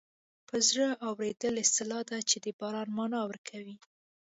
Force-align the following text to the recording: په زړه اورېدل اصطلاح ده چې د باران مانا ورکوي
په 0.47 0.55
زړه 0.69 0.87
اورېدل 1.07 1.53
اصطلاح 1.65 2.03
ده 2.09 2.19
چې 2.29 2.37
د 2.43 2.47
باران 2.59 2.89
مانا 2.97 3.21
ورکوي 3.29 3.75